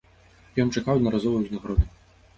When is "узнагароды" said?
1.45-1.85